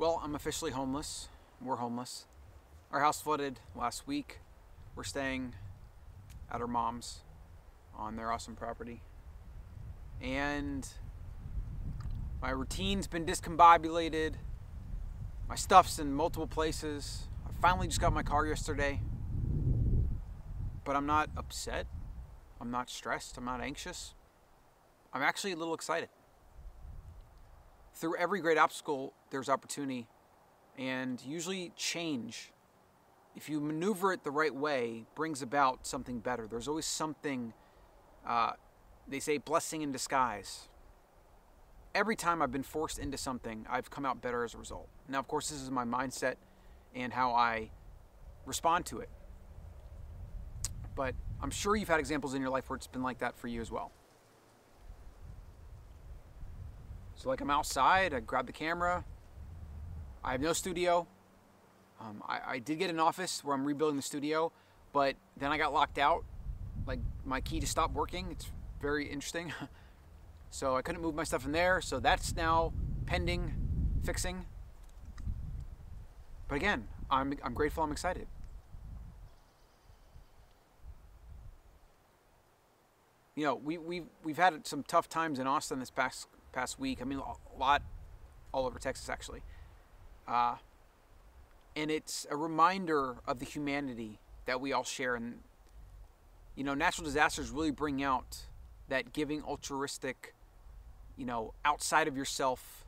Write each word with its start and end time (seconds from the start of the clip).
Well, 0.00 0.18
I'm 0.24 0.34
officially 0.34 0.70
homeless. 0.70 1.28
We're 1.60 1.76
homeless. 1.76 2.24
Our 2.90 3.00
house 3.00 3.20
flooded 3.20 3.60
last 3.76 4.06
week. 4.06 4.38
We're 4.96 5.04
staying 5.04 5.54
at 6.50 6.62
our 6.62 6.66
mom's 6.66 7.18
on 7.94 8.16
their 8.16 8.32
awesome 8.32 8.56
property. 8.56 9.02
And 10.22 10.88
my 12.40 12.48
routine's 12.48 13.08
been 13.08 13.26
discombobulated. 13.26 14.36
My 15.46 15.54
stuff's 15.54 15.98
in 15.98 16.14
multiple 16.14 16.46
places. 16.46 17.28
I 17.46 17.50
finally 17.60 17.86
just 17.86 18.00
got 18.00 18.14
my 18.14 18.22
car 18.22 18.46
yesterday. 18.46 19.02
But 20.82 20.96
I'm 20.96 21.04
not 21.04 21.28
upset. 21.36 21.86
I'm 22.58 22.70
not 22.70 22.88
stressed. 22.88 23.36
I'm 23.36 23.44
not 23.44 23.60
anxious. 23.60 24.14
I'm 25.12 25.20
actually 25.20 25.52
a 25.52 25.56
little 25.56 25.74
excited. 25.74 26.08
Through 28.00 28.16
every 28.16 28.40
great 28.40 28.56
obstacle, 28.56 29.12
there's 29.30 29.50
opportunity 29.50 30.08
and 30.78 31.22
usually 31.22 31.70
change. 31.76 32.50
If 33.36 33.50
you 33.50 33.60
maneuver 33.60 34.14
it 34.14 34.24
the 34.24 34.30
right 34.30 34.54
way, 34.54 35.04
brings 35.14 35.42
about 35.42 35.86
something 35.86 36.18
better. 36.18 36.46
There's 36.46 36.66
always 36.66 36.86
something, 36.86 37.52
uh, 38.26 38.52
they 39.06 39.20
say, 39.20 39.36
blessing 39.36 39.82
in 39.82 39.92
disguise. 39.92 40.70
Every 41.94 42.16
time 42.16 42.40
I've 42.40 42.50
been 42.50 42.62
forced 42.62 42.98
into 42.98 43.18
something, 43.18 43.66
I've 43.68 43.90
come 43.90 44.06
out 44.06 44.22
better 44.22 44.44
as 44.44 44.54
a 44.54 44.58
result. 44.58 44.88
Now, 45.06 45.18
of 45.18 45.28
course, 45.28 45.50
this 45.50 45.60
is 45.60 45.70
my 45.70 45.84
mindset 45.84 46.36
and 46.94 47.12
how 47.12 47.32
I 47.32 47.70
respond 48.46 48.86
to 48.86 49.00
it. 49.00 49.10
But 50.96 51.14
I'm 51.42 51.50
sure 51.50 51.76
you've 51.76 51.88
had 51.88 52.00
examples 52.00 52.32
in 52.32 52.40
your 52.40 52.50
life 52.50 52.70
where 52.70 52.78
it's 52.78 52.86
been 52.86 53.02
like 53.02 53.18
that 53.18 53.36
for 53.36 53.48
you 53.48 53.60
as 53.60 53.70
well. 53.70 53.92
So, 57.20 57.28
like, 57.28 57.42
I'm 57.42 57.50
outside, 57.50 58.14
I 58.14 58.20
grab 58.20 58.46
the 58.46 58.52
camera. 58.52 59.04
I 60.24 60.32
have 60.32 60.40
no 60.40 60.54
studio. 60.54 61.06
Um, 62.00 62.22
I, 62.26 62.40
I 62.46 62.58
did 62.60 62.78
get 62.78 62.88
an 62.88 62.98
office 62.98 63.44
where 63.44 63.54
I'm 63.54 63.62
rebuilding 63.62 63.96
the 63.96 64.02
studio, 64.02 64.52
but 64.94 65.16
then 65.36 65.52
I 65.52 65.58
got 65.58 65.74
locked 65.74 65.98
out. 65.98 66.24
Like, 66.86 66.98
my 67.26 67.42
key 67.42 67.60
to 67.60 67.66
stop 67.66 67.92
working. 67.92 68.28
It's 68.30 68.50
very 68.80 69.04
interesting. 69.06 69.52
so, 70.50 70.76
I 70.76 70.80
couldn't 70.80 71.02
move 71.02 71.14
my 71.14 71.24
stuff 71.24 71.44
in 71.44 71.52
there. 71.52 71.82
So, 71.82 72.00
that's 72.00 72.34
now 72.34 72.72
pending 73.04 73.52
fixing. 74.02 74.46
But 76.48 76.54
again, 76.54 76.88
I'm, 77.10 77.34
I'm 77.44 77.52
grateful, 77.52 77.84
I'm 77.84 77.92
excited. 77.92 78.28
You 83.34 83.44
know, 83.44 83.56
we, 83.56 83.76
we've, 83.76 84.06
we've 84.24 84.38
had 84.38 84.66
some 84.66 84.82
tough 84.82 85.10
times 85.10 85.38
in 85.38 85.46
Austin 85.46 85.80
this 85.80 85.90
past 85.90 86.26
past 86.52 86.78
week. 86.78 87.00
I 87.00 87.04
mean, 87.04 87.18
a 87.18 87.58
lot 87.58 87.82
all 88.52 88.66
over 88.66 88.78
Texas, 88.78 89.08
actually. 89.08 89.42
Uh, 90.26 90.56
and 91.76 91.90
it's 91.90 92.26
a 92.30 92.36
reminder 92.36 93.16
of 93.26 93.38
the 93.38 93.44
humanity 93.44 94.18
that 94.46 94.60
we 94.60 94.72
all 94.72 94.84
share. 94.84 95.14
And, 95.14 95.40
you 96.56 96.64
know, 96.64 96.74
natural 96.74 97.04
disasters 97.04 97.50
really 97.50 97.70
bring 97.70 98.02
out 98.02 98.38
that 98.88 99.12
giving 99.12 99.42
altruistic, 99.42 100.34
you 101.16 101.24
know, 101.24 101.54
outside 101.64 102.08
of 102.08 102.16
yourself 102.16 102.84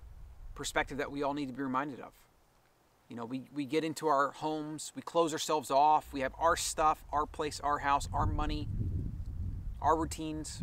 perspective 0.55 0.99
that 0.99 1.11
we 1.11 1.23
all 1.23 1.35
need 1.35 1.47
to 1.47 1.55
be 1.55 1.63
reminded 1.63 2.01
of. 2.01 2.13
You 3.09 3.17
know, 3.17 3.25
we, 3.25 3.43
we 3.55 3.67
get 3.67 3.85
into 3.85 4.07
our 4.07 4.31
homes, 4.31 4.93
we 4.97 5.03
close 5.03 5.33
ourselves 5.33 5.71
off, 5.71 6.13
we 6.13 6.21
have 6.21 6.33
our 6.39 6.57
stuff, 6.57 7.05
our 7.13 7.27
place, 7.27 7.61
our 7.61 7.79
house, 7.79 8.09
our 8.13 8.27
money, 8.27 8.69
our 9.81 9.97
routines, 9.97 10.63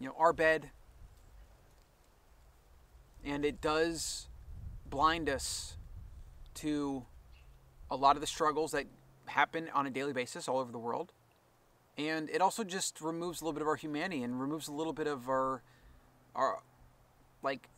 you 0.00 0.06
know, 0.06 0.14
our 0.18 0.32
bed, 0.32 0.70
and 3.24 3.44
it 3.44 3.60
does 3.60 4.28
blind 4.88 5.28
us 5.28 5.76
to 6.54 7.04
a 7.90 7.96
lot 7.96 8.16
of 8.16 8.20
the 8.20 8.26
struggles 8.26 8.72
that 8.72 8.86
happen 9.26 9.68
on 9.74 9.86
a 9.86 9.90
daily 9.90 10.12
basis 10.12 10.48
all 10.48 10.58
over 10.58 10.70
the 10.70 10.78
world. 10.78 11.12
And 11.96 12.28
it 12.30 12.40
also 12.40 12.64
just 12.64 13.00
removes 13.00 13.40
a 13.40 13.44
little 13.44 13.54
bit 13.54 13.62
of 13.62 13.68
our 13.68 13.76
humanity 13.76 14.22
and 14.22 14.40
removes 14.40 14.68
a 14.68 14.72
little 14.72 14.92
bit 14.92 15.06
of 15.06 15.28
our, 15.28 15.62
our, 16.34 16.60
like, 17.42 17.68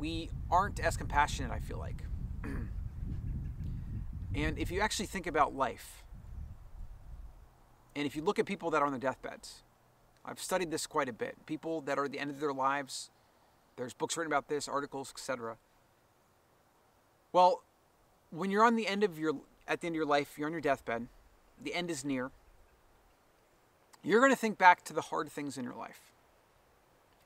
we 0.00 0.30
aren't 0.50 0.80
as 0.80 0.96
compassionate, 0.96 1.52
I 1.52 1.60
feel 1.60 1.78
like. 1.78 2.02
and 4.34 4.58
if 4.58 4.70
you 4.70 4.80
actually 4.80 5.06
think 5.06 5.26
about 5.26 5.54
life, 5.54 6.02
and 7.94 8.06
if 8.06 8.16
you 8.16 8.22
look 8.22 8.40
at 8.40 8.46
people 8.46 8.70
that 8.70 8.82
are 8.82 8.86
on 8.86 8.92
their 8.92 9.00
deathbeds, 9.00 9.62
I've 10.24 10.40
studied 10.40 10.70
this 10.70 10.86
quite 10.86 11.08
a 11.08 11.12
bit. 11.12 11.36
People 11.46 11.80
that 11.82 11.96
are 11.96 12.06
at 12.06 12.12
the 12.12 12.18
end 12.18 12.30
of 12.30 12.40
their 12.40 12.52
lives, 12.52 13.10
there's 13.76 13.92
books 13.92 14.16
written 14.16 14.32
about 14.32 14.48
this, 14.48 14.68
articles, 14.68 15.10
etc. 15.10 15.56
Well, 17.32 17.62
when 18.30 18.50
you're 18.50 18.64
on 18.64 18.76
the 18.76 18.86
end 18.86 19.04
of 19.04 19.18
your 19.18 19.34
at 19.66 19.80
the 19.80 19.86
end 19.86 19.94
of 19.94 19.96
your 19.96 20.06
life, 20.06 20.34
you're 20.36 20.46
on 20.46 20.52
your 20.52 20.60
deathbed, 20.60 21.08
the 21.62 21.74
end 21.74 21.90
is 21.90 22.04
near. 22.04 22.30
You're 24.02 24.20
going 24.20 24.32
to 24.32 24.36
think 24.36 24.58
back 24.58 24.84
to 24.84 24.92
the 24.92 25.00
hard 25.00 25.30
things 25.30 25.56
in 25.56 25.64
your 25.64 25.74
life. 25.74 26.12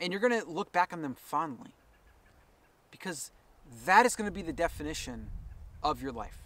And 0.00 0.12
you're 0.12 0.20
going 0.20 0.41
to 0.41 0.48
look 0.48 0.70
back 0.70 0.92
on 0.92 1.03
them 1.03 1.16
fondly. 1.19 1.72
Because 2.92 3.32
that 3.84 4.06
is 4.06 4.14
going 4.14 4.26
to 4.26 4.32
be 4.32 4.42
the 4.42 4.53
definition 4.53 5.28
of 5.82 6.00
your 6.00 6.12
life. 6.12 6.38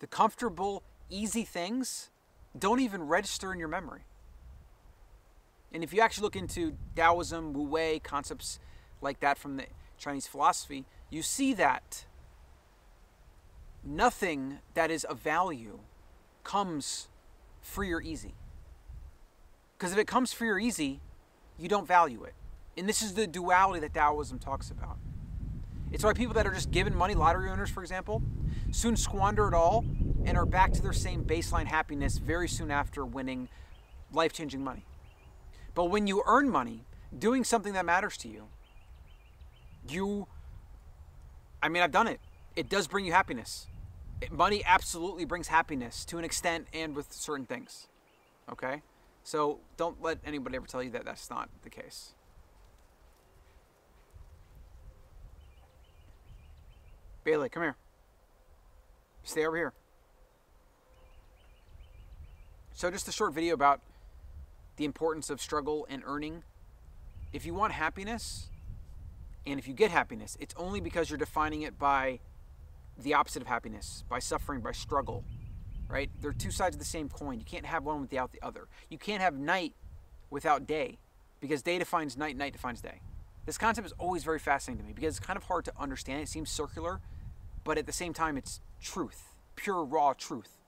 The 0.00 0.06
comfortable, 0.06 0.82
easy 1.08 1.44
things 1.44 2.10
don't 2.58 2.80
even 2.80 3.04
register 3.04 3.52
in 3.52 3.58
your 3.58 3.68
memory. 3.68 4.02
And 5.72 5.82
if 5.82 5.94
you 5.94 6.00
actually 6.00 6.22
look 6.22 6.36
into 6.36 6.76
Taoism, 6.94 7.54
Wu 7.54 7.64
Wei, 7.64 7.98
concepts 7.98 8.58
like 9.00 9.20
that 9.20 9.38
from 9.38 9.56
the 9.56 9.66
Chinese 9.98 10.26
philosophy, 10.26 10.84
you 11.10 11.22
see 11.22 11.52
that 11.54 12.04
nothing 13.84 14.58
that 14.74 14.90
is 14.90 15.04
of 15.04 15.18
value 15.20 15.78
comes 16.44 17.08
free 17.60 17.92
or 17.92 18.00
easy. 18.00 18.34
Because 19.76 19.92
if 19.92 19.98
it 19.98 20.06
comes 20.06 20.32
free 20.32 20.48
or 20.48 20.58
easy, 20.58 21.00
you 21.58 21.68
don't 21.68 21.86
value 21.86 22.24
it. 22.24 22.34
And 22.76 22.88
this 22.88 23.02
is 23.02 23.14
the 23.14 23.26
duality 23.26 23.80
that 23.80 23.94
Taoism 23.94 24.38
talks 24.38 24.70
about. 24.70 24.98
It's 25.92 26.04
why 26.04 26.12
people 26.12 26.34
that 26.34 26.46
are 26.46 26.52
just 26.52 26.70
given 26.70 26.94
money, 26.94 27.14
lottery 27.14 27.48
owners, 27.48 27.70
for 27.70 27.82
example, 27.82 28.22
soon 28.70 28.96
squander 28.96 29.48
it 29.48 29.54
all 29.54 29.84
and 30.24 30.36
are 30.36 30.46
back 30.46 30.72
to 30.72 30.82
their 30.82 30.92
same 30.92 31.24
baseline 31.24 31.66
happiness 31.66 32.18
very 32.18 32.48
soon 32.48 32.70
after 32.70 33.04
winning 33.04 33.48
life 34.12 34.32
changing 34.32 34.64
money. 34.64 34.84
But 35.74 35.84
when 35.84 36.06
you 36.06 36.22
earn 36.26 36.50
money 36.50 36.84
doing 37.16 37.44
something 37.44 37.72
that 37.74 37.84
matters 37.84 38.16
to 38.18 38.28
you, 38.28 38.48
you 39.90 40.26
I 41.62 41.68
mean, 41.68 41.82
I've 41.82 41.92
done 41.92 42.06
it. 42.06 42.20
It 42.54 42.68
does 42.68 42.86
bring 42.86 43.04
you 43.04 43.12
happiness. 43.12 43.66
It, 44.20 44.30
money 44.30 44.62
absolutely 44.64 45.24
brings 45.24 45.48
happiness 45.48 46.04
to 46.06 46.18
an 46.18 46.24
extent 46.24 46.68
and 46.72 46.94
with 46.94 47.12
certain 47.12 47.46
things. 47.46 47.88
Okay? 48.50 48.82
So 49.24 49.58
don't 49.76 50.00
let 50.00 50.18
anybody 50.24 50.56
ever 50.56 50.66
tell 50.66 50.82
you 50.82 50.90
that 50.90 51.04
that's 51.04 51.28
not 51.28 51.48
the 51.62 51.70
case. 51.70 52.12
Bailey, 57.24 57.48
come 57.48 57.64
here. 57.64 57.76
Stay 59.24 59.44
over 59.44 59.56
here. 59.56 59.72
So, 62.72 62.88
just 62.90 63.08
a 63.08 63.12
short 63.12 63.32
video 63.32 63.54
about 63.54 63.80
the 64.76 64.84
importance 64.84 65.30
of 65.30 65.40
struggle 65.40 65.86
and 65.90 66.02
earning. 66.06 66.44
If 67.32 67.44
you 67.44 67.54
want 67.54 67.72
happiness, 67.72 68.50
and 69.46 69.58
if 69.58 69.68
you 69.68 69.74
get 69.74 69.90
happiness, 69.90 70.36
it's 70.40 70.54
only 70.56 70.80
because 70.80 71.08
you're 71.08 71.18
defining 71.18 71.62
it 71.62 71.78
by 71.78 72.18
the 72.98 73.14
opposite 73.14 73.42
of 73.42 73.48
happiness, 73.48 74.04
by 74.08 74.18
suffering, 74.18 74.60
by 74.60 74.72
struggle, 74.72 75.24
right? 75.88 76.10
They're 76.20 76.32
two 76.32 76.50
sides 76.50 76.74
of 76.74 76.80
the 76.80 76.86
same 76.86 77.08
coin. 77.08 77.38
You 77.38 77.44
can't 77.44 77.66
have 77.66 77.84
one 77.84 78.00
without 78.00 78.32
the 78.32 78.42
other. 78.42 78.66
You 78.90 78.98
can't 78.98 79.22
have 79.22 79.34
night 79.34 79.74
without 80.30 80.66
day 80.66 80.98
because 81.40 81.62
day 81.62 81.78
defines 81.78 82.16
night, 82.16 82.36
night 82.36 82.52
defines 82.52 82.80
day. 82.80 83.00
This 83.44 83.56
concept 83.58 83.86
is 83.86 83.92
always 83.98 84.24
very 84.24 84.40
fascinating 84.40 84.82
to 84.82 84.86
me 84.86 84.92
because 84.92 85.16
it's 85.16 85.24
kind 85.24 85.36
of 85.36 85.44
hard 85.44 85.64
to 85.66 85.72
understand. 85.78 86.22
It 86.22 86.28
seems 86.28 86.50
circular, 86.50 87.00
but 87.62 87.78
at 87.78 87.86
the 87.86 87.92
same 87.92 88.12
time, 88.12 88.36
it's 88.36 88.60
truth, 88.80 89.34
pure, 89.54 89.84
raw 89.84 90.14
truth. 90.14 90.58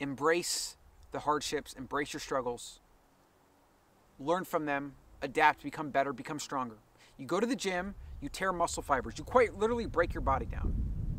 Embrace 0.00 0.76
the 1.12 1.20
hardships, 1.20 1.74
embrace 1.74 2.12
your 2.12 2.20
struggles, 2.20 2.80
learn 4.20 4.44
from 4.44 4.66
them, 4.66 4.92
adapt, 5.22 5.62
become 5.62 5.90
better, 5.90 6.12
become 6.12 6.38
stronger. 6.38 6.76
You 7.16 7.26
go 7.26 7.40
to 7.40 7.46
the 7.46 7.56
gym, 7.56 7.94
you 8.20 8.28
tear 8.28 8.52
muscle 8.52 8.82
fibers, 8.82 9.14
you 9.16 9.24
quite 9.24 9.58
literally 9.58 9.86
break 9.86 10.14
your 10.14 10.20
body 10.20 10.46
down. 10.46 10.74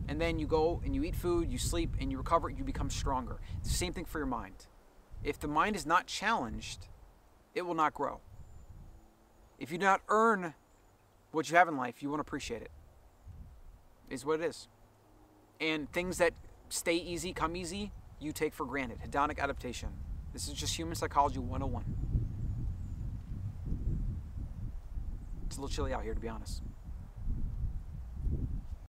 And 0.08 0.20
then 0.20 0.40
you 0.40 0.48
go 0.48 0.82
and 0.86 0.96
you 0.96 1.04
eat 1.04 1.16
food, 1.16 1.50
you 1.50 1.58
sleep, 1.58 1.96
and 2.00 2.12
you 2.12 2.18
recover, 2.18 2.50
you 2.50 2.64
become 2.64 2.90
stronger. 2.90 3.40
It's 3.60 3.70
the 3.70 3.76
same 3.76 3.94
thing 3.94 4.06
for 4.06 4.20
your 4.20 4.28
mind. 4.28 4.68
If 5.24 5.40
the 5.40 5.48
mind 5.48 5.76
is 5.76 5.86
not 5.86 6.08
challenged, 6.08 6.88
it 7.54 7.64
will 7.64 7.74
not 7.74 7.94
grow. 7.94 8.20
If 9.60 9.72
you 9.72 9.78
do 9.78 9.86
not 9.86 10.02
earn 10.10 10.54
what 11.32 11.50
you 11.50 11.58
have 11.58 11.68
in 11.68 11.78
life, 11.78 12.02
you 12.02 12.10
won't 12.10 12.22
appreciate 12.22 12.62
it. 12.62 12.72
Is 14.10 14.26
what 14.26 14.42
it 14.42 14.46
is. 14.46 14.68
And 15.62 15.90
things 15.94 16.18
that 16.18 16.34
stay 16.70 16.96
easy, 16.96 17.32
come 17.32 17.56
easy, 17.56 17.92
you 18.20 18.34
take 18.34 18.54
for 18.54 18.66
granted. 18.66 19.00
Hedonic 19.00 19.40
adaptation. 19.40 19.90
This 20.34 20.48
is 20.48 20.54
just 20.54 20.76
human 20.76 20.96
psychology 20.96 21.40
101. 21.40 22.11
A 25.58 25.62
little 25.62 25.74
chilly 25.74 25.94
out 25.94 26.04
here, 26.04 26.14
to 26.14 26.20
be 26.20 26.30
honest. 26.30 26.62